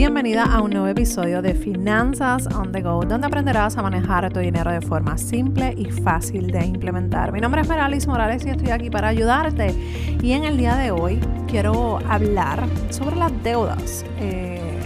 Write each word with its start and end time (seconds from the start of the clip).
Bienvenida 0.00 0.44
a 0.44 0.62
un 0.62 0.70
nuevo 0.70 0.86
episodio 0.86 1.42
de 1.42 1.52
Finanzas 1.52 2.46
on 2.56 2.72
the 2.72 2.80
Go, 2.80 3.04
donde 3.04 3.26
aprenderás 3.26 3.76
a 3.76 3.82
manejar 3.82 4.32
tu 4.32 4.40
dinero 4.40 4.70
de 4.70 4.80
forma 4.80 5.18
simple 5.18 5.74
y 5.76 5.90
fácil 5.90 6.50
de 6.50 6.64
implementar. 6.64 7.32
Mi 7.32 7.40
nombre 7.42 7.60
es 7.60 7.68
Meralis 7.68 8.06
Morales 8.06 8.46
y 8.46 8.48
estoy 8.48 8.70
aquí 8.70 8.88
para 8.88 9.08
ayudarte. 9.08 9.74
Y 10.22 10.32
en 10.32 10.44
el 10.44 10.56
día 10.56 10.76
de 10.76 10.90
hoy 10.90 11.20
quiero 11.46 11.98
hablar 12.08 12.66
sobre 12.88 13.16
las 13.16 13.30
deudas, 13.42 14.06
eh, 14.18 14.80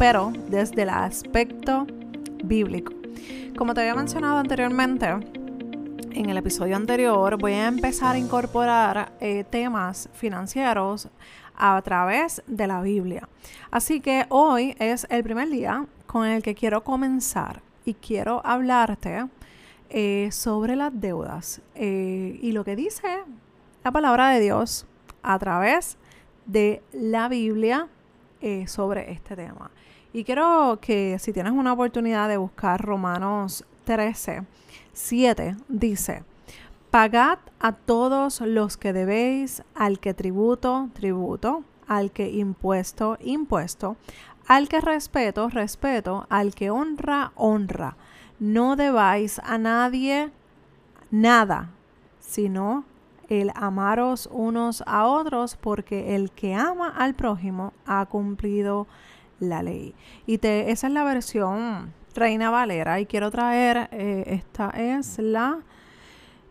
pero 0.00 0.32
desde 0.48 0.82
el 0.82 0.88
aspecto 0.88 1.86
bíblico. 2.42 2.92
Como 3.56 3.72
te 3.72 3.82
había 3.82 3.94
mencionado 3.94 4.38
anteriormente, 4.38 5.14
en 6.12 6.30
el 6.30 6.36
episodio 6.36 6.76
anterior 6.76 7.36
voy 7.38 7.52
a 7.52 7.68
empezar 7.68 8.14
a 8.14 8.18
incorporar 8.18 9.12
eh, 9.20 9.44
temas 9.44 10.08
financieros 10.14 11.08
a 11.56 11.80
través 11.82 12.42
de 12.46 12.66
la 12.66 12.80
Biblia. 12.80 13.28
Así 13.70 14.00
que 14.00 14.26
hoy 14.28 14.74
es 14.78 15.06
el 15.10 15.22
primer 15.22 15.48
día 15.50 15.86
con 16.06 16.26
el 16.26 16.42
que 16.42 16.54
quiero 16.54 16.82
comenzar 16.82 17.62
y 17.84 17.94
quiero 17.94 18.40
hablarte 18.44 19.26
eh, 19.90 20.28
sobre 20.32 20.76
las 20.76 20.98
deudas 20.98 21.60
eh, 21.74 22.38
y 22.42 22.52
lo 22.52 22.64
que 22.64 22.76
dice 22.76 23.18
la 23.84 23.90
palabra 23.90 24.30
de 24.30 24.40
Dios 24.40 24.86
a 25.22 25.38
través 25.38 25.96
de 26.46 26.82
la 26.92 27.28
Biblia 27.28 27.88
sobre 28.66 29.12
este 29.12 29.36
tema. 29.36 29.70
Y 30.14 30.24
quiero 30.24 30.78
que 30.80 31.18
si 31.18 31.30
tienes 31.30 31.52
una 31.52 31.74
oportunidad 31.74 32.26
de 32.26 32.38
buscar 32.38 32.80
Romanos 32.80 33.66
13, 33.84 34.44
7 35.00 35.56
dice, 35.68 36.24
pagad 36.90 37.38
a 37.58 37.72
todos 37.72 38.40
los 38.40 38.76
que 38.76 38.92
debéis, 38.92 39.62
al 39.74 39.98
que 39.98 40.14
tributo, 40.14 40.90
tributo, 40.92 41.64
al 41.88 42.12
que 42.12 42.30
impuesto, 42.30 43.16
impuesto, 43.20 43.96
al 44.46 44.68
que 44.68 44.80
respeto, 44.80 45.48
respeto, 45.48 46.26
al 46.28 46.54
que 46.54 46.70
honra, 46.70 47.32
honra. 47.34 47.96
No 48.38 48.76
debáis 48.76 49.40
a 49.40 49.58
nadie 49.58 50.30
nada, 51.10 51.70
sino 52.20 52.84
el 53.28 53.52
amaros 53.54 54.28
unos 54.30 54.82
a 54.86 55.06
otros, 55.06 55.56
porque 55.56 56.14
el 56.14 56.30
que 56.30 56.54
ama 56.54 56.88
al 56.88 57.14
prójimo 57.14 57.72
ha 57.86 58.04
cumplido 58.06 58.86
la 59.40 59.62
ley. 59.62 59.94
Y 60.26 60.38
te, 60.38 60.70
esa 60.70 60.88
es 60.88 60.92
la 60.92 61.04
versión 61.04 61.92
Reina 62.14 62.50
Valera 62.50 63.00
y 63.00 63.06
quiero 63.06 63.30
traer, 63.30 63.88
eh, 63.92 64.24
esta 64.26 64.70
es 64.70 65.18
la 65.18 65.60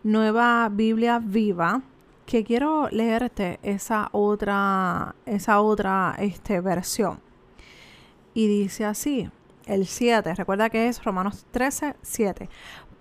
nueva 0.02 0.68
Biblia 0.70 1.20
viva 1.22 1.82
que 2.24 2.44
quiero 2.44 2.88
leerte 2.90 3.58
esa 3.62 4.08
otra, 4.12 5.14
esa 5.26 5.60
otra 5.60 6.14
este, 6.18 6.60
versión. 6.60 7.20
Y 8.34 8.46
dice 8.46 8.84
así, 8.84 9.28
el 9.66 9.86
7, 9.86 10.34
recuerda 10.34 10.70
que 10.70 10.88
es 10.88 11.02
Romanos 11.04 11.44
13, 11.50 11.96
7. 12.00 12.48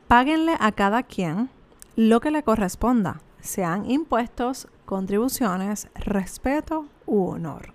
Páguenle 0.07 0.55
a 0.59 0.71
cada 0.71 1.03
quien 1.03 1.49
lo 1.95 2.19
que 2.19 2.31
le 2.31 2.43
corresponda, 2.43 3.21
sean 3.39 3.89
impuestos, 3.89 4.67
contribuciones, 4.85 5.87
respeto 5.93 6.87
u 7.05 7.27
honor. 7.27 7.73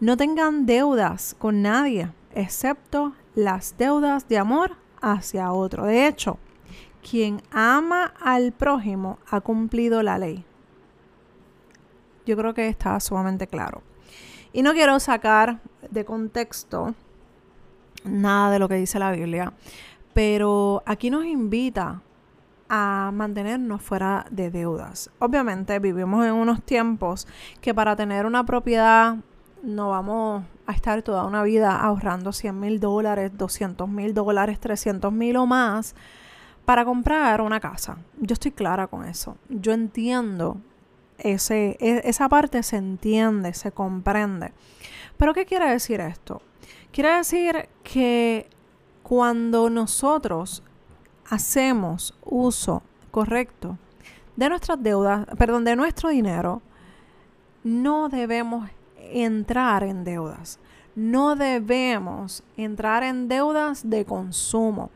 No 0.00 0.16
tengan 0.16 0.66
deudas 0.66 1.36
con 1.38 1.62
nadie, 1.62 2.10
excepto 2.36 3.14
las 3.34 3.76
deudas 3.76 4.28
de 4.28 4.38
amor 4.38 4.76
hacia 5.00 5.52
otro. 5.52 5.86
De 5.86 6.06
hecho, 6.06 6.38
quien 7.08 7.42
ama 7.50 8.12
al 8.20 8.52
prójimo 8.52 9.18
ha 9.30 9.40
cumplido 9.40 10.02
la 10.02 10.18
ley. 10.18 10.44
Yo 12.26 12.36
creo 12.36 12.54
que 12.54 12.68
está 12.68 12.98
sumamente 13.00 13.46
claro. 13.46 13.82
Y 14.52 14.62
no 14.62 14.72
quiero 14.72 14.98
sacar 15.00 15.60
de 15.90 16.04
contexto 16.04 16.94
nada 18.04 18.50
de 18.50 18.58
lo 18.58 18.68
que 18.68 18.76
dice 18.76 18.98
la 18.98 19.12
Biblia, 19.12 19.52
pero 20.14 20.82
aquí 20.86 21.10
nos 21.10 21.24
invita 21.24 22.02
a 22.68 23.10
mantenernos 23.12 23.82
fuera 23.82 24.26
de 24.30 24.50
deudas. 24.50 25.10
Obviamente 25.18 25.78
vivimos 25.78 26.24
en 26.24 26.32
unos 26.32 26.62
tiempos 26.62 27.26
que 27.60 27.74
para 27.74 27.96
tener 27.96 28.26
una 28.26 28.44
propiedad 28.44 29.16
no 29.62 29.90
vamos 29.90 30.44
a 30.66 30.72
estar 30.72 31.02
toda 31.02 31.24
una 31.24 31.42
vida 31.42 31.76
ahorrando 31.80 32.32
100 32.32 32.58
mil 32.58 32.80
dólares, 32.80 33.32
200 33.36 33.88
mil 33.88 34.14
dólares, 34.14 34.60
300 34.60 35.12
mil 35.12 35.36
o 35.36 35.46
más 35.46 35.94
para 36.64 36.84
comprar 36.84 37.40
una 37.40 37.60
casa. 37.60 37.98
Yo 38.18 38.34
estoy 38.34 38.50
clara 38.50 38.86
con 38.86 39.04
eso. 39.04 39.36
Yo 39.48 39.72
entiendo 39.72 40.58
ese, 41.18 41.76
e, 41.80 42.02
esa 42.04 42.28
parte 42.28 42.62
se 42.62 42.76
entiende, 42.76 43.54
se 43.54 43.72
comprende. 43.72 44.52
Pero 45.16 45.32
¿qué 45.32 45.46
quiere 45.46 45.70
decir 45.70 46.00
esto? 46.00 46.42
Quiere 46.92 47.16
decir 47.16 47.68
que 47.82 48.48
cuando 49.02 49.70
nosotros 49.70 50.62
hacemos 51.28 52.14
uso 52.24 52.82
correcto 53.10 53.78
de 54.36 54.48
nuestras 54.48 54.82
deudas, 54.82 55.26
perdón, 55.38 55.64
de 55.64 55.76
nuestro 55.76 56.10
dinero, 56.10 56.62
no 57.64 58.08
debemos 58.08 58.68
entrar 59.12 59.82
en 59.82 60.04
deudas. 60.04 60.58
No 60.94 61.36
debemos 61.36 62.42
entrar 62.56 63.02
en 63.02 63.28
deudas 63.28 63.88
de 63.88 64.04
consumo. 64.04 64.90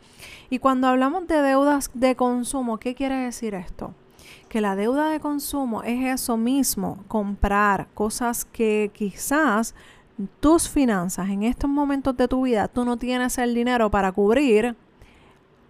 Y 0.48 0.58
cuando 0.58 0.88
hablamos 0.88 1.26
de 1.26 1.42
deudas 1.42 1.90
de 1.92 2.16
consumo, 2.16 2.78
¿qué 2.78 2.94
quiere 2.94 3.16
decir 3.16 3.54
esto? 3.54 3.94
Que 4.48 4.60
la 4.60 4.76
deuda 4.76 5.10
de 5.10 5.20
consumo 5.20 5.82
es 5.82 6.04
eso 6.06 6.36
mismo, 6.36 7.04
comprar 7.06 7.88
cosas 7.94 8.44
que 8.44 8.90
quizás 8.94 9.74
tus 10.40 10.68
finanzas 10.68 11.28
en 11.28 11.42
estos 11.42 11.70
momentos 11.70 12.16
de 12.16 12.28
tu 12.28 12.42
vida, 12.42 12.68
tú 12.68 12.84
no 12.84 12.96
tienes 12.96 13.38
el 13.38 13.54
dinero 13.54 13.90
para 13.90 14.12
cubrir 14.12 14.76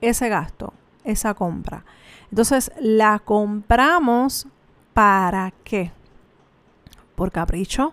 ese 0.00 0.28
gasto, 0.28 0.72
esa 1.04 1.34
compra. 1.34 1.84
Entonces 2.30 2.72
la 2.80 3.18
compramos 3.18 4.46
para 4.94 5.52
qué? 5.64 5.92
Por 7.14 7.30
capricho, 7.32 7.92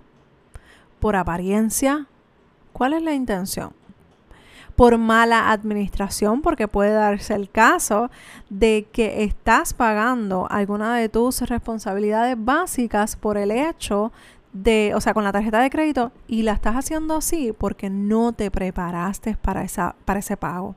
por 1.00 1.16
apariencia. 1.16 2.08
¿Cuál 2.74 2.94
es 2.94 3.02
la 3.02 3.14
intención? 3.14 3.74
Por 4.76 4.98
mala 5.00 5.52
administración, 5.52 6.42
porque 6.42 6.68
puede 6.68 6.92
darse 6.92 7.34
el 7.34 7.50
caso 7.50 8.12
de 8.50 8.88
que 8.92 9.24
estás 9.24 9.74
pagando 9.74 10.48
alguna 10.52 10.96
de 10.96 11.10
tus 11.10 11.42
responsabilidades 11.42 12.36
básicas 12.38 13.16
por 13.16 13.38
el 13.38 13.50
hecho 13.50 14.12
de, 14.54 14.94
o 14.96 15.02
sea, 15.02 15.14
con 15.14 15.24
la 15.24 15.32
tarjeta 15.32 15.60
de 15.60 15.70
crédito 15.70 16.12
y 16.28 16.44
la 16.44 16.54
estás 16.54 16.76
haciendo 16.76 17.18
así 17.18 17.54
porque 17.58 17.90
no 17.90 18.34
te 18.34 18.52
preparaste 18.52 19.36
para, 19.36 19.64
ese 19.64 20.38
pago. 20.38 20.76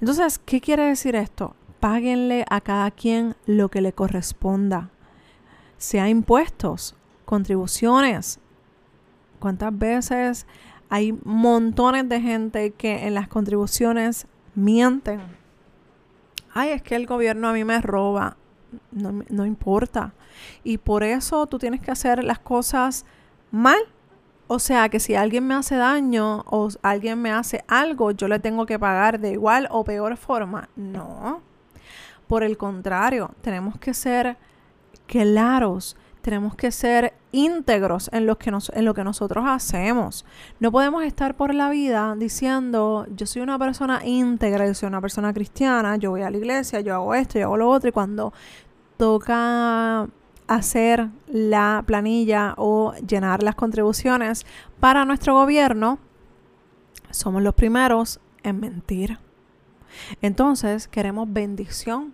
Entonces, 0.00 0.38
¿qué 0.38 0.60
quiere 0.60 0.84
decir 0.84 1.16
esto? 1.16 1.54
Páguenle 1.80 2.44
a 2.48 2.60
cada 2.60 2.90
quien 2.90 3.36
lo 3.46 3.68
que 3.68 3.80
le 3.80 3.92
corresponda, 3.92 4.90
sea 5.76 6.08
impuestos, 6.08 6.96
contribuciones, 7.24 8.40
¿Cuántas 9.38 9.76
veces 9.76 10.46
hay 10.88 11.18
montones 11.24 12.08
de 12.08 12.20
gente 12.20 12.70
que 12.72 13.06
en 13.06 13.14
las 13.14 13.28
contribuciones 13.28 14.26
mienten? 14.54 15.20
Ay, 16.52 16.70
es 16.70 16.82
que 16.82 16.96
el 16.96 17.06
gobierno 17.06 17.48
a 17.48 17.52
mí 17.52 17.64
me 17.64 17.80
roba. 17.80 18.36
No, 18.90 19.22
no 19.28 19.46
importa. 19.46 20.12
Y 20.64 20.78
por 20.78 21.02
eso 21.02 21.46
tú 21.46 21.58
tienes 21.58 21.80
que 21.80 21.90
hacer 21.90 22.24
las 22.24 22.38
cosas 22.38 23.04
mal. 23.50 23.78
O 24.46 24.58
sea 24.58 24.88
que 24.88 24.98
si 24.98 25.14
alguien 25.14 25.46
me 25.46 25.54
hace 25.54 25.76
daño 25.76 26.42
o 26.46 26.68
alguien 26.82 27.20
me 27.20 27.30
hace 27.30 27.64
algo, 27.68 28.12
yo 28.12 28.28
le 28.28 28.38
tengo 28.38 28.64
que 28.64 28.78
pagar 28.78 29.20
de 29.20 29.32
igual 29.32 29.68
o 29.70 29.84
peor 29.84 30.16
forma. 30.16 30.68
No. 30.74 31.42
Por 32.26 32.42
el 32.42 32.56
contrario, 32.56 33.30
tenemos 33.42 33.78
que 33.78 33.92
ser 33.94 34.36
claros 35.06 35.96
tenemos 36.28 36.54
que 36.54 36.70
ser 36.70 37.14
íntegros 37.32 38.10
en 38.12 38.26
lo, 38.26 38.36
que 38.36 38.50
nosotros 38.50 39.46
hacemos. 39.48 40.26
No 40.60 40.70
podemos 40.70 41.02
estar 41.04 41.34
por 41.36 41.54
la 41.54 41.70
vida 41.70 42.14
diciendo, 42.18 43.06
yo 43.16 43.24
soy 43.24 43.40
una 43.40 43.58
persona 43.58 44.02
íntegra, 44.04 44.66
yo 44.66 44.74
soy 44.74 44.88
una 44.88 45.00
persona 45.00 45.32
cristiana, 45.32 45.96
yo 45.96 46.10
voy 46.10 46.20
a 46.20 46.30
la 46.30 46.36
iglesia, 46.36 46.82
yo 46.82 46.94
hago 46.96 47.14
esto, 47.14 47.38
yo 47.38 47.46
hago 47.46 47.56
lo 47.56 47.70
otro, 47.70 47.88
y 47.88 47.92
cuando 47.92 48.34
toca 48.98 50.06
hacer 50.48 51.08
la 51.28 51.82
planilla 51.86 52.52
o 52.58 52.92
llenar 52.96 53.42
las 53.42 53.54
contribuciones 53.54 54.44
para 54.80 55.06
nuestro 55.06 55.32
gobierno, 55.32 55.98
somos 57.10 57.42
los 57.42 57.54
primeros 57.54 58.20
en 58.42 58.60
mentir. 58.60 59.18
Entonces 60.20 60.88
queremos 60.88 61.32
bendición 61.32 62.12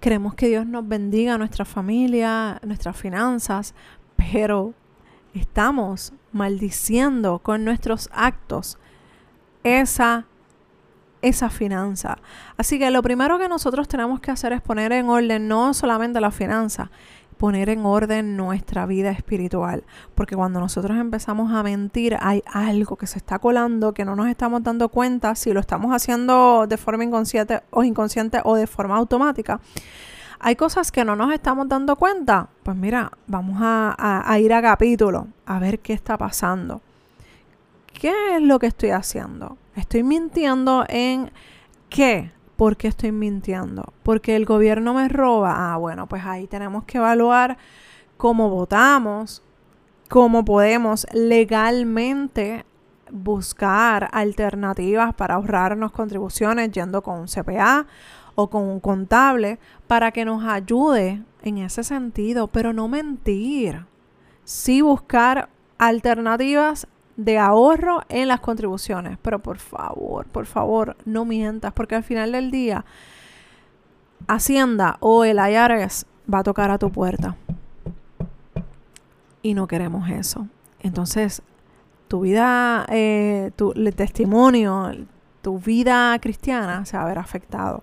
Queremos 0.00 0.34
que 0.34 0.48
Dios 0.48 0.66
nos 0.66 0.86
bendiga 0.86 1.38
nuestra 1.38 1.64
familia, 1.64 2.60
nuestras 2.64 2.96
finanzas, 2.96 3.74
pero 4.16 4.74
estamos 5.34 6.12
maldiciendo 6.32 7.38
con 7.38 7.64
nuestros 7.64 8.08
actos 8.12 8.78
esa, 9.64 10.26
esa 11.22 11.50
finanza. 11.50 12.18
Así 12.56 12.78
que 12.78 12.90
lo 12.90 13.02
primero 13.02 13.38
que 13.38 13.48
nosotros 13.48 13.88
tenemos 13.88 14.20
que 14.20 14.30
hacer 14.30 14.52
es 14.52 14.60
poner 14.60 14.92
en 14.92 15.08
orden 15.08 15.48
no 15.48 15.74
solamente 15.74 16.20
la 16.20 16.30
finanza, 16.30 16.90
poner 17.42 17.70
en 17.70 17.84
orden 17.84 18.36
nuestra 18.36 18.86
vida 18.86 19.10
espiritual. 19.10 19.82
Porque 20.14 20.36
cuando 20.36 20.60
nosotros 20.60 20.96
empezamos 20.96 21.50
a 21.50 21.64
mentir, 21.64 22.16
hay 22.20 22.40
algo 22.46 22.94
que 22.94 23.08
se 23.08 23.18
está 23.18 23.40
colando 23.40 23.92
que 23.92 24.04
no 24.04 24.14
nos 24.14 24.28
estamos 24.28 24.62
dando 24.62 24.90
cuenta 24.90 25.34
si 25.34 25.52
lo 25.52 25.58
estamos 25.58 25.92
haciendo 25.92 26.68
de 26.68 26.76
forma 26.76 27.02
inconsciente 27.02 27.62
o 27.70 27.82
inconsciente 27.82 28.38
o 28.44 28.54
de 28.54 28.68
forma 28.68 28.96
automática. 28.96 29.58
Hay 30.38 30.54
cosas 30.54 30.92
que 30.92 31.04
no 31.04 31.16
nos 31.16 31.32
estamos 31.34 31.68
dando 31.68 31.96
cuenta. 31.96 32.48
Pues 32.62 32.76
mira, 32.76 33.10
vamos 33.26 33.58
a, 33.60 34.22
a 34.24 34.38
ir 34.38 34.52
a 34.52 34.62
capítulo, 34.62 35.26
a 35.44 35.58
ver 35.58 35.80
qué 35.80 35.94
está 35.94 36.16
pasando. 36.16 36.80
¿Qué 37.92 38.36
es 38.36 38.40
lo 38.40 38.60
que 38.60 38.68
estoy 38.68 38.90
haciendo? 38.90 39.58
¿Estoy 39.74 40.04
mintiendo 40.04 40.84
en 40.88 41.32
qué? 41.88 42.30
¿Por 42.62 42.76
qué 42.76 42.86
estoy 42.86 43.10
mintiendo? 43.10 43.92
Porque 44.04 44.36
el 44.36 44.44
gobierno 44.44 44.94
me 44.94 45.08
roba. 45.08 45.72
Ah, 45.72 45.76
bueno, 45.78 46.06
pues 46.06 46.24
ahí 46.24 46.46
tenemos 46.46 46.84
que 46.84 46.98
evaluar 46.98 47.58
cómo 48.16 48.50
votamos, 48.50 49.42
cómo 50.08 50.44
podemos 50.44 51.04
legalmente 51.12 52.64
buscar 53.10 54.08
alternativas 54.12 55.12
para 55.12 55.34
ahorrarnos 55.34 55.90
contribuciones 55.90 56.70
yendo 56.70 57.02
con 57.02 57.18
un 57.18 57.26
CPA 57.26 57.84
o 58.36 58.48
con 58.48 58.62
un 58.62 58.78
contable 58.78 59.58
para 59.88 60.12
que 60.12 60.24
nos 60.24 60.44
ayude 60.44 61.20
en 61.42 61.58
ese 61.58 61.82
sentido, 61.82 62.46
pero 62.46 62.72
no 62.72 62.86
mentir. 62.86 63.86
Sí 64.44 64.82
buscar 64.82 65.48
alternativas 65.78 66.86
de 67.16 67.38
ahorro 67.38 68.02
en 68.08 68.28
las 68.28 68.40
contribuciones. 68.40 69.18
Pero 69.22 69.40
por 69.40 69.58
favor, 69.58 70.26
por 70.26 70.46
favor, 70.46 70.96
no 71.04 71.24
mientas, 71.24 71.72
porque 71.72 71.94
al 71.94 72.04
final 72.04 72.32
del 72.32 72.50
día, 72.50 72.84
Hacienda 74.28 74.98
o 75.00 75.24
el 75.24 75.38
IRS 75.38 76.06
va 76.32 76.38
a 76.38 76.42
tocar 76.42 76.70
a 76.70 76.78
tu 76.78 76.90
puerta. 76.90 77.36
Y 79.42 79.54
no 79.54 79.66
queremos 79.66 80.08
eso. 80.08 80.46
Entonces, 80.80 81.42
tu 82.08 82.20
vida, 82.20 82.86
eh, 82.88 83.50
tu 83.56 83.72
testimonio, 83.72 84.92
tu 85.42 85.58
vida 85.58 86.18
cristiana 86.20 86.84
se 86.86 86.96
va 86.96 87.02
a 87.02 87.06
ver 87.06 87.18
afectado. 87.18 87.82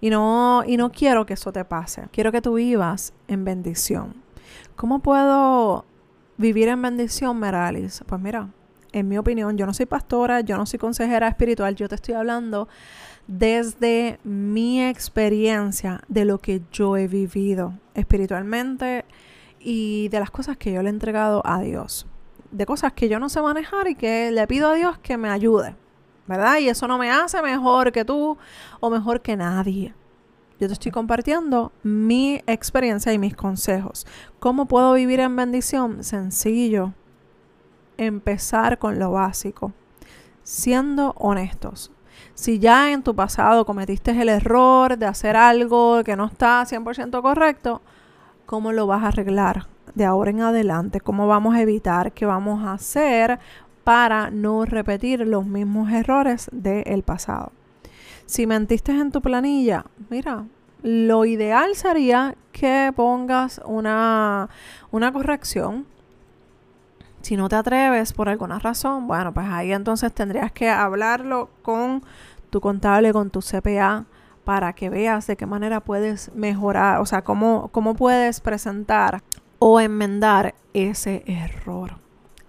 Y 0.00 0.10
no, 0.10 0.64
y 0.66 0.76
no 0.76 0.90
quiero 0.90 1.26
que 1.26 1.34
eso 1.34 1.52
te 1.52 1.64
pase. 1.64 2.08
Quiero 2.10 2.32
que 2.32 2.40
tú 2.40 2.54
vivas 2.54 3.12
en 3.28 3.44
bendición. 3.44 4.14
¿Cómo 4.76 5.00
puedo 5.00 5.84
vivir 6.40 6.68
en 6.68 6.80
bendición, 6.80 7.38
Meralis? 7.38 8.02
Pues 8.06 8.20
mira, 8.20 8.48
en 8.92 9.08
mi 9.08 9.18
opinión, 9.18 9.58
yo 9.58 9.66
no 9.66 9.74
soy 9.74 9.86
pastora, 9.86 10.40
yo 10.40 10.56
no 10.56 10.64
soy 10.64 10.78
consejera 10.78 11.28
espiritual, 11.28 11.76
yo 11.76 11.88
te 11.88 11.96
estoy 11.96 12.14
hablando 12.14 12.66
desde 13.26 14.18
mi 14.24 14.82
experiencia 14.82 16.00
de 16.08 16.24
lo 16.24 16.38
que 16.38 16.62
yo 16.72 16.96
he 16.96 17.06
vivido 17.06 17.74
espiritualmente 17.94 19.04
y 19.60 20.08
de 20.08 20.18
las 20.18 20.30
cosas 20.30 20.56
que 20.56 20.72
yo 20.72 20.82
le 20.82 20.88
he 20.88 20.92
entregado 20.92 21.42
a 21.44 21.60
Dios. 21.60 22.06
De 22.50 22.64
cosas 22.64 22.94
que 22.94 23.08
yo 23.08 23.20
no 23.20 23.28
sé 23.28 23.42
manejar 23.42 23.86
y 23.86 23.94
que 23.94 24.30
le 24.30 24.46
pido 24.46 24.70
a 24.70 24.74
Dios 24.74 24.98
que 24.98 25.18
me 25.18 25.28
ayude, 25.28 25.76
¿verdad? 26.26 26.58
Y 26.58 26.70
eso 26.70 26.88
no 26.88 26.96
me 26.96 27.10
hace 27.10 27.42
mejor 27.42 27.92
que 27.92 28.04
tú 28.04 28.38
o 28.80 28.90
mejor 28.90 29.20
que 29.20 29.36
nadie. 29.36 29.94
Yo 30.60 30.66
te 30.66 30.74
estoy 30.74 30.92
compartiendo 30.92 31.72
mi 31.82 32.42
experiencia 32.46 33.14
y 33.14 33.18
mis 33.18 33.34
consejos. 33.34 34.06
¿Cómo 34.40 34.66
puedo 34.66 34.92
vivir 34.92 35.20
en 35.20 35.34
bendición? 35.34 36.04
Sencillo 36.04 36.92
empezar 37.96 38.78
con 38.78 38.98
lo 38.98 39.12
básico, 39.12 39.72
siendo 40.42 41.14
honestos. 41.18 41.90
Si 42.34 42.58
ya 42.58 42.92
en 42.92 43.02
tu 43.02 43.14
pasado 43.16 43.64
cometiste 43.64 44.10
el 44.10 44.28
error 44.28 44.98
de 44.98 45.06
hacer 45.06 45.34
algo 45.34 46.04
que 46.04 46.14
no 46.14 46.26
está 46.26 46.62
100% 46.66 47.22
correcto, 47.22 47.80
¿cómo 48.44 48.72
lo 48.72 48.86
vas 48.86 49.04
a 49.04 49.08
arreglar 49.08 49.66
de 49.94 50.04
ahora 50.04 50.30
en 50.30 50.42
adelante? 50.42 51.00
¿Cómo 51.00 51.26
vamos 51.26 51.54
a 51.54 51.62
evitar 51.62 52.12
qué 52.12 52.26
vamos 52.26 52.62
a 52.64 52.74
hacer 52.74 53.38
para 53.82 54.30
no 54.30 54.66
repetir 54.66 55.26
los 55.26 55.46
mismos 55.46 55.90
errores 55.90 56.50
del 56.52 57.02
pasado? 57.02 57.52
Si 58.30 58.46
mentiste 58.46 58.92
en 58.92 59.10
tu 59.10 59.20
planilla, 59.20 59.86
mira, 60.08 60.44
lo 60.84 61.24
ideal 61.24 61.74
sería 61.74 62.36
que 62.52 62.92
pongas 62.94 63.60
una, 63.64 64.48
una 64.92 65.12
corrección 65.12 65.84
si 67.22 67.36
no 67.36 67.48
te 67.48 67.56
atreves 67.56 68.12
por 68.12 68.28
alguna 68.28 68.60
razón, 68.60 69.08
bueno, 69.08 69.34
pues 69.34 69.48
ahí 69.48 69.72
entonces 69.72 70.12
tendrías 70.12 70.52
que 70.52 70.70
hablarlo 70.70 71.50
con 71.62 72.04
tu 72.50 72.60
contable, 72.60 73.12
con 73.12 73.30
tu 73.30 73.40
CPA, 73.40 74.04
para 74.44 74.74
que 74.74 74.90
veas 74.90 75.26
de 75.26 75.36
qué 75.36 75.46
manera 75.46 75.80
puedes 75.80 76.32
mejorar, 76.32 77.00
o 77.00 77.06
sea, 77.06 77.22
cómo, 77.22 77.68
cómo 77.72 77.96
puedes 77.96 78.40
presentar 78.40 79.24
o 79.58 79.80
enmendar 79.80 80.54
ese 80.72 81.24
error. 81.26 81.98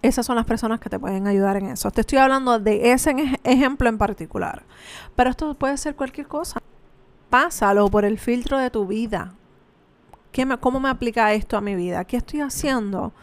Esas 0.02 0.26
son 0.26 0.36
las 0.36 0.46
personas 0.46 0.80
que 0.80 0.90
te 0.90 1.00
pueden 1.00 1.28
ayudar 1.28 1.58
en 1.58 1.68
eso. 1.68 1.92
Te 1.92 2.02
estoy 2.02 2.18
hablando 2.18 2.60
de 2.60 2.92
ese 2.92 3.14
ejemplo 3.44 3.88
en 3.88 3.98
particular. 3.98 4.64
Pero 5.16 5.30
esto 5.30 5.54
puede 5.54 5.78
ser 5.78 5.96
cualquier 5.96 6.28
cosa. 6.28 6.60
Pásalo 7.30 7.88
por 7.90 8.04
el 8.04 8.18
filtro 8.18 8.58
de 8.58 8.70
tu 8.72 8.88
vida. 8.88 9.34
¿Qué 10.32 10.46
me, 10.46 10.58
¿Cómo 10.58 10.80
me 10.80 10.90
aplica 10.90 11.34
esto 11.34 11.58
a 11.58 11.62
mi 11.62 11.76
vida? 11.76 12.04
¿Qué 12.06 12.18
estoy 12.18 12.42
haciendo? 12.42 13.14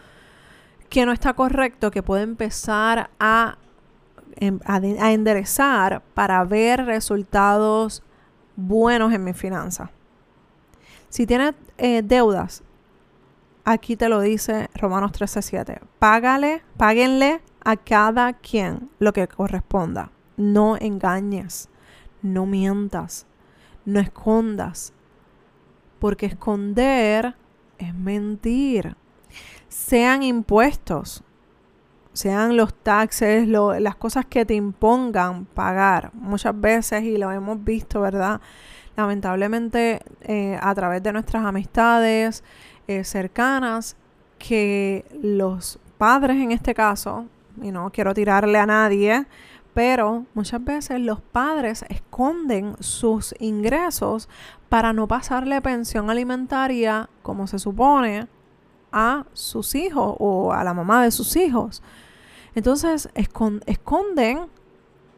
que 0.88 1.04
no 1.04 1.12
está 1.12 1.34
correcto, 1.34 1.90
que 1.90 2.02
puedo 2.02 2.22
empezar 2.22 3.10
a, 3.18 3.58
em, 4.36 4.58
enderezar 4.66 6.02
para 6.14 6.42
ver 6.44 6.84
resultados 6.84 8.02
buenos 8.56 9.12
en 9.12 9.24
mi 9.24 9.32
finanza. 9.32 9.90
Si 11.08 11.26
tienes 11.26 11.54
eh, 11.78 12.02
deudas, 12.02 12.62
aquí 13.72 13.96
te 13.96 14.08
lo 14.08 14.20
dice 14.20 14.68
Romanos 14.74 15.12
13:7. 15.12 15.80
Págale, 15.98 16.62
páguenle 16.76 17.40
a 17.64 17.76
cada 17.76 18.32
quien 18.32 18.90
lo 18.98 19.12
que 19.12 19.28
corresponda. 19.28 20.10
No 20.36 20.76
engañes, 20.76 21.68
no 22.22 22.46
mientas, 22.46 23.26
no 23.84 24.00
escondas, 24.00 24.92
porque 25.98 26.26
esconder 26.26 27.34
es 27.78 27.94
mentir 27.94 28.96
sean 29.68 30.22
impuestos, 30.22 31.22
sean 32.12 32.56
los 32.56 32.74
taxes, 32.74 33.46
las 33.46 33.96
cosas 33.96 34.26
que 34.26 34.44
te 34.44 34.54
impongan 34.54 35.44
pagar 35.44 36.10
muchas 36.14 36.58
veces 36.58 37.02
y 37.04 37.16
lo 37.16 37.30
hemos 37.30 37.62
visto, 37.62 38.00
¿verdad? 38.00 38.40
Lamentablemente 38.96 40.00
eh, 40.22 40.58
a 40.60 40.74
través 40.74 41.02
de 41.02 41.12
nuestras 41.12 41.44
amistades 41.44 42.42
eh, 42.88 43.04
cercanas, 43.04 43.96
que 44.38 45.04
los 45.22 45.78
padres 45.98 46.36
en 46.38 46.52
este 46.52 46.74
caso, 46.74 47.26
y 47.62 47.70
no 47.70 47.90
quiero 47.90 48.14
tirarle 48.14 48.58
a 48.58 48.66
nadie, 48.66 49.26
pero 49.74 50.24
muchas 50.34 50.64
veces 50.64 51.00
los 51.00 51.20
padres 51.20 51.84
esconden 51.88 52.74
sus 52.80 53.34
ingresos 53.38 54.28
para 54.68 54.92
no 54.92 55.06
pasarle 55.06 55.60
pensión 55.60 56.10
alimentaria 56.10 57.08
como 57.22 57.46
se 57.46 57.58
supone 57.58 58.26
a 58.90 59.24
sus 59.34 59.74
hijos 59.74 60.16
o 60.18 60.52
a 60.52 60.64
la 60.64 60.74
mamá 60.74 61.04
de 61.04 61.10
sus 61.10 61.36
hijos. 61.36 61.82
Entonces 62.54 63.08
esconden 63.14 64.46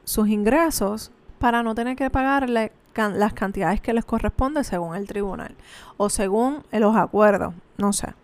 sus 0.04 0.28
ingresos 0.28 1.11
para 1.38 1.62
no 1.62 1.75
tener 1.75 1.97
que 1.97 2.11
pagarle 2.11 2.73
las 2.94 3.33
cantidades 3.33 3.80
que 3.80 3.94
les 3.94 4.04
corresponde 4.04 4.64
según 4.64 4.94
el 4.94 5.06
tribunal 5.06 5.56
o 5.97 6.11
según 6.11 6.64
los 6.73 6.97
acuerdos, 6.97 7.54
no 7.80 7.92
sé. 7.92 8.14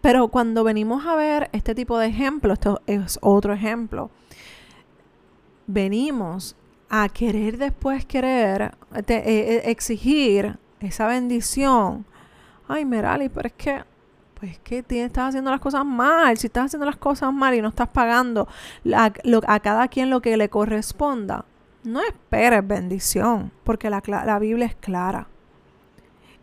Pero 0.00 0.28
cuando 0.28 0.64
venimos 0.64 1.06
a 1.06 1.16
ver 1.16 1.50
este 1.52 1.74
tipo 1.74 1.98
de 1.98 2.06
ejemplos, 2.06 2.58
esto 2.58 2.80
es 2.86 3.18
otro 3.22 3.52
ejemplo, 3.52 4.10
venimos 5.66 6.56
a 6.88 7.08
querer 7.08 7.58
después 7.58 8.04
querer 8.06 8.76
eh, 8.94 9.04
eh, 9.08 9.62
exigir 9.66 10.58
esa 10.80 11.06
bendición. 11.06 12.04
Ay, 12.68 12.84
Merali, 12.84 13.28
pero 13.28 13.48
es 13.48 13.54
que 13.54 13.84
pues 14.38 14.58
que 14.58 14.84
estás 14.90 15.30
haciendo 15.30 15.50
las 15.50 15.60
cosas 15.60 15.84
mal. 15.84 16.36
Si 16.36 16.46
estás 16.46 16.66
haciendo 16.66 16.86
las 16.86 16.96
cosas 16.96 17.32
mal 17.32 17.54
y 17.54 17.62
no 17.62 17.68
estás 17.68 17.88
pagando 17.88 18.46
a 18.92 19.60
cada 19.60 19.88
quien 19.88 20.10
lo 20.10 20.20
que 20.20 20.36
le 20.36 20.50
corresponda, 20.50 21.46
no 21.84 22.00
esperes 22.02 22.66
bendición, 22.66 23.50
porque 23.64 23.88
la, 23.88 24.02
la 24.06 24.38
Biblia 24.38 24.66
es 24.66 24.74
clara. 24.74 25.28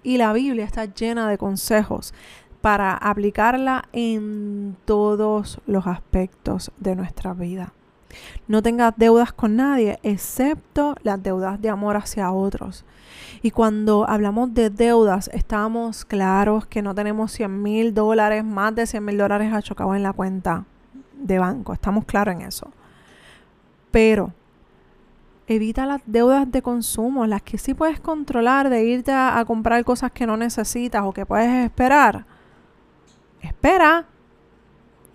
Y 0.01 0.17
la 0.17 0.33
Biblia 0.33 0.65
está 0.65 0.86
llena 0.86 1.29
de 1.29 1.38
consejos 1.38 2.13
para 2.63 2.93
aplicarla 2.93 3.89
en 3.91 4.77
todos 4.86 5.60
los 5.67 5.86
aspectos 5.86 6.72
de 6.77 6.96
nuestra 6.96 7.34
vida. 7.34 7.74
No 8.48 8.62
tengas 8.63 8.93
deudas 8.96 9.34
con 9.34 9.58
nadie, 9.58 10.00
excepto 10.01 10.96
las 11.03 11.22
deudas 11.22 11.62
de 11.62 11.67
amor 11.67 11.98
hacia 11.98 12.32
otros. 12.32 12.86
Y 13.41 13.51
cuando 13.51 14.10
hablamos 14.10 14.53
de 14.53 14.70
deudas, 14.70 15.29
estamos 15.34 16.05
claros 16.05 16.65
que 16.65 16.82
no 16.82 16.96
tenemos 16.96 17.34
100 17.34 17.62
mil 17.62 17.93
dólares, 17.93 18.46
más 18.46 18.74
de 18.74 18.88
100 18.88 19.03
mil 19.03 19.17
dólares 19.17 19.51
achocado 19.51 19.93
en 19.93 20.03
la 20.03 20.13
cuenta 20.13 20.63
de 21.20 21.39
banco. 21.39 21.74
Estamos 21.74 22.05
claros 22.05 22.34
en 22.36 22.43
eso. 22.43 22.72
Pero 23.91 24.32
evita 25.48 25.86
las 25.86 26.01
deudas 26.05 26.50
de 26.50 26.62
consumo, 26.62 27.27
las 27.27 27.41
que 27.41 27.58
sí 27.58 27.74
puedes 27.74 28.00
controlar, 28.00 28.70
de 28.70 28.86
irte 28.86 29.12
a 29.12 29.43
comprar 29.46 29.84
cosas 29.84 30.13
que 30.13 30.25
no 30.25 30.38
necesitas 30.38 31.03
o 31.03 31.12
que 31.12 31.25
puedes 31.25 31.65
esperar. 31.65 32.25
Espera, 33.43 34.07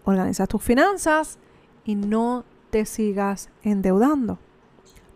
organiza 0.04 0.46
tus 0.46 0.62
finanzas 0.62 1.38
y 1.84 1.94
no 1.94 2.44
te 2.70 2.84
sigas 2.84 3.50
endeudando. 3.62 4.38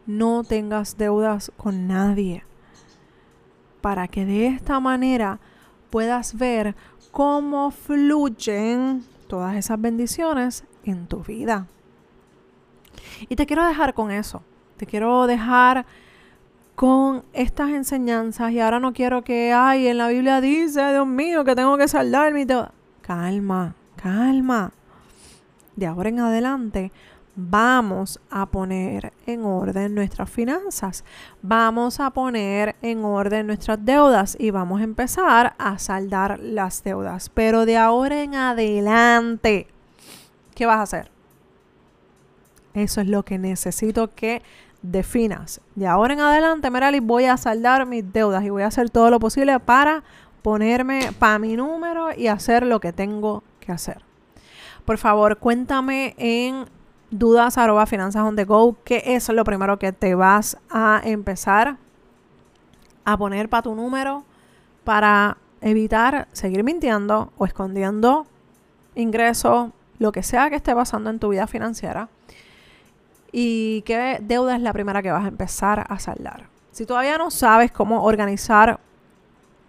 No 0.07 0.42
tengas 0.45 0.97
deudas 0.97 1.52
con 1.57 1.87
nadie. 1.87 2.45
Para 3.81 4.09
que 4.09 4.25
de 4.25 4.47
esta 4.47 4.81
manera 4.81 5.38
puedas 5.90 6.37
ver 6.37 6.75
cómo 7.11 7.71
fluyen 7.71 9.04
todas 9.28 9.57
esas 9.57 9.81
bendiciones 9.81 10.64
en 10.85 11.07
tu 11.07 11.23
vida. 11.23 11.66
Y 13.28 13.37
te 13.37 13.47
quiero 13.47 13.64
dejar 13.64 13.95
con 13.95 14.11
eso. 14.11 14.42
Te 14.76 14.87
quiero 14.87 15.26
dejar 15.26 15.87
con 16.75 17.23
estas 17.33 17.71
enseñanzas 17.71 18.50
y 18.52 18.61
ahora 18.61 18.81
no 18.81 18.92
quiero 18.92 19.23
que, 19.23 19.52
ay, 19.52 19.87
en 19.87 19.99
la 19.99 20.09
Biblia 20.09 20.40
dice, 20.40 20.90
Dios 20.90 21.07
mío, 21.07 21.45
que 21.45 21.54
tengo 21.54 21.76
que 21.76 21.87
saldar 21.87 22.33
mi 22.33 22.45
deuda. 22.45 22.73
Calma, 23.03 23.75
calma. 23.97 24.73
De 25.77 25.87
ahora 25.87 26.09
en 26.09 26.21
adelante 26.21 26.93
vamos 27.35 28.21
a 28.31 28.47
poner 28.47 29.13
en 29.27 29.45
orden 29.45 29.95
nuestras 29.95 30.31
finanzas, 30.31 31.05
vamos 31.41 31.99
a 31.99 32.11
poner 32.11 32.77
en 32.83 33.05
orden 33.05 33.47
nuestras 33.47 33.83
deudas 33.85 34.37
y 34.39 34.51
vamos 34.51 34.81
a 34.81 34.85
empezar 34.85 35.55
a 35.59 35.79
saldar 35.79 36.39
las 36.41 36.85
deudas. 36.85 37.29
Pero 37.31 37.65
de 37.67 37.77
ahora 37.77 38.23
en 38.23 38.35
adelante, 38.35 39.67
¿qué 40.55 40.67
vas 40.67 40.79
a 40.79 40.83
hacer? 40.83 41.11
Eso 42.75 43.01
es 43.01 43.07
lo 43.07 43.25
que 43.25 43.39
necesito 43.39 44.15
que 44.15 44.43
definas. 44.83 45.61
De 45.75 45.87
ahora 45.87 46.15
en 46.15 46.21
adelante, 46.21 46.71
Merali, 46.71 47.01
voy 47.01 47.25
a 47.25 47.37
saldar 47.37 47.87
mis 47.87 48.13
deudas 48.13 48.45
y 48.45 48.51
voy 48.51 48.63
a 48.63 48.67
hacer 48.67 48.91
todo 48.91 49.11
lo 49.11 49.21
posible 49.21 49.59
para 49.61 50.03
ponerme 50.43 51.13
para 51.19 51.39
mi 51.39 51.57
número 51.57 52.09
y 52.17 52.27
hacer 52.27 52.67
lo 52.67 52.81
que 52.81 52.93
tengo 52.93 53.43
que 53.61 53.73
hacer. 53.73 54.03
Por 54.85 54.99
favor, 54.99 55.39
cuéntame 55.39 56.15
en 56.19 56.67
dudas 57.11 57.57
finanzas 57.89 58.25
que 58.85 59.03
es 59.07 59.29
lo 59.29 59.45
primero 59.45 59.79
que 59.79 59.93
te 59.93 60.15
vas 60.15 60.57
a 60.71 61.01
empezar 61.05 61.77
a 63.05 63.17
poner 63.17 63.49
para 63.49 63.63
tu 63.63 63.75
número 63.75 64.25
para 64.85 65.37
evitar 65.61 66.27
seguir 66.33 66.65
mintiendo 66.65 67.33
o 67.39 67.47
escondiendo 67.47 68.27
ingresos, 68.95 69.71
lo 69.99 70.11
que 70.13 70.23
sea 70.23 70.51
que 70.51 70.57
esté 70.57 70.75
pasando 70.75 71.11
en 71.11 71.19
tu 71.19 71.29
vida 71.29 71.47
financiera. 71.47 72.09
Y 73.31 73.83
qué 73.83 74.19
deuda 74.21 74.57
es 74.57 74.63
la 74.63 74.73
primera 74.73 75.03
que 75.03 75.11
vas 75.11 75.25
a 75.25 75.29
empezar 75.29 75.87
a 75.89 75.99
saldar. 75.99 76.49
Si 76.73 76.85
todavía 76.85 77.17
no 77.17 77.31
sabes 77.31 77.71
cómo 77.71 78.03
organizar 78.03 78.81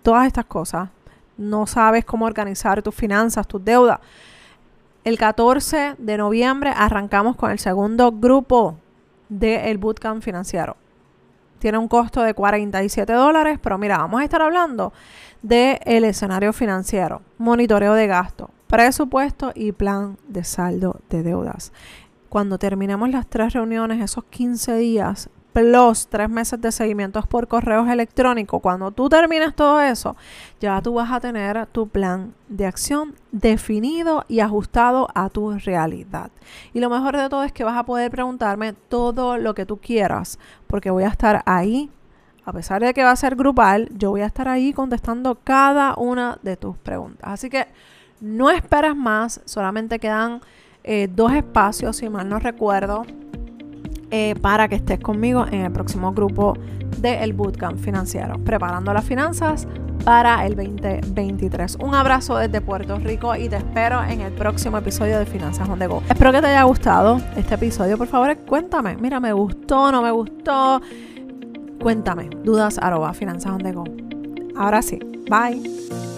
todas 0.03 0.27
estas 0.27 0.45
cosas, 0.45 0.89
no 1.37 1.65
sabes 1.65 2.05
cómo 2.05 2.25
organizar 2.25 2.81
tus 2.83 2.93
finanzas, 2.93 3.47
tus 3.47 3.63
deudas, 3.63 3.99
el 5.03 5.17
14 5.17 5.95
de 5.97 6.17
noviembre 6.17 6.71
arrancamos 6.73 7.35
con 7.35 7.51
el 7.51 7.59
segundo 7.59 8.11
grupo 8.11 8.77
del 9.27 9.77
bootcamp 9.77 10.23
financiero. 10.23 10.77
Tiene 11.59 11.77
un 11.77 11.87
costo 11.87 12.21
de 12.21 12.33
47 12.33 13.11
dólares, 13.11 13.59
pero 13.61 13.77
mira, 13.77 13.97
vamos 13.97 14.21
a 14.21 14.23
estar 14.23 14.41
hablando 14.41 14.93
del 15.41 15.77
el 15.83 16.03
escenario 16.05 16.53
financiero, 16.53 17.21
monitoreo 17.37 17.93
de 17.95 18.07
gasto, 18.07 18.49
presupuesto 18.67 19.51
y 19.55 19.73
plan 19.73 20.17
de 20.27 20.43
saldo 20.43 21.01
de 21.09 21.23
deudas. 21.23 21.73
Cuando 22.29 22.57
terminemos 22.57 23.09
las 23.09 23.27
tres 23.27 23.53
reuniones, 23.53 24.01
esos 24.01 24.23
15 24.25 24.75
días, 24.77 25.29
plus 25.53 26.07
tres 26.07 26.29
meses 26.29 26.59
de 26.59 26.71
seguimientos 26.71 27.27
por 27.27 27.47
correos 27.47 27.87
electrónicos, 27.87 28.59
cuando 28.61 28.91
tú 28.91 29.07
termines 29.07 29.55
todo 29.55 29.79
eso, 29.79 30.17
ya 30.59 30.81
tú 30.81 30.95
vas 30.95 31.11
a 31.11 31.19
tener 31.19 31.67
tu 31.67 31.87
plan 31.87 32.33
de 32.49 32.65
acción 32.65 33.15
definido 33.31 34.25
y 34.27 34.39
ajustado 34.39 35.07
a 35.13 35.29
tu 35.29 35.51
realidad. 35.59 36.31
Y 36.73 36.79
lo 36.79 36.89
mejor 36.89 37.15
de 37.15 37.29
todo 37.29 37.43
es 37.43 37.51
que 37.51 37.63
vas 37.63 37.77
a 37.77 37.83
poder 37.83 38.09
preguntarme 38.11 38.73
todo 38.73 39.37
lo 39.37 39.53
que 39.53 39.65
tú 39.65 39.77
quieras, 39.77 40.39
porque 40.67 40.89
voy 40.89 41.03
a 41.03 41.09
estar 41.09 41.43
ahí. 41.45 41.89
A 42.45 42.51
pesar 42.51 42.83
de 42.83 42.93
que 42.93 43.03
va 43.03 43.11
a 43.11 43.15
ser 43.15 43.37
grupal, 43.37 43.87
yo 43.93 44.09
voy 44.09 44.21
a 44.21 44.25
estar 44.25 44.49
ahí 44.49 44.73
contestando 44.73 45.37
cada 45.43 45.95
una 45.95 46.39
de 46.41 46.57
tus 46.57 46.75
preguntas. 46.77 47.29
Así 47.31 47.49
que 47.49 47.67
no 48.19 48.49
esperes 48.49 48.95
más, 48.95 49.39
solamente 49.45 49.99
quedan 49.99 50.41
eh, 50.83 51.07
dos 51.09 51.31
espacios, 51.31 51.95
si 51.97 52.09
mal 52.09 52.27
no 52.27 52.39
recuerdo, 52.39 53.05
eh, 54.15 54.35
para 54.39 54.67
que 54.67 54.75
estés 54.75 54.99
conmigo 54.99 55.43
en 55.47 55.61
el 55.61 55.71
próximo 55.71 56.13
grupo 56.13 56.55
del 56.99 57.33
Bootcamp 57.33 57.79
Financiero, 57.79 58.37
preparando 58.37 58.93
las 58.93 59.03
finanzas 59.03 59.67
para 60.05 60.45
el 60.45 60.55
2023. 60.55 61.77
Un 61.81 61.95
abrazo 61.95 62.37
desde 62.37 62.61
Puerto 62.61 62.99
Rico 62.99 63.35
y 63.35 63.49
te 63.49 63.55
espero 63.55 64.03
en 64.03 64.21
el 64.21 64.31
próximo 64.33 64.77
episodio 64.77 65.17
de 65.17 65.25
Finanzas 65.25 65.67
on 65.67 65.79
Go. 65.79 66.03
Espero 66.07 66.31
que 66.31 66.41
te 66.41 66.47
haya 66.47 66.61
gustado 66.61 67.19
este 67.35 67.55
episodio. 67.55 67.97
Por 67.97 68.05
favor, 68.05 68.37
cuéntame. 68.37 68.97
Mira, 68.97 69.19
me 69.19 69.33
gustó, 69.33 69.91
no 69.91 70.03
me 70.03 70.11
gustó. 70.11 70.79
Cuéntame. 71.81 72.29
Dudas 72.43 72.77
arroba 72.77 73.15
finanzas 73.15 73.51
on 73.51 73.73
go. 73.73 73.83
Ahora 74.55 74.83
sí. 74.83 74.99
Bye. 75.27 76.12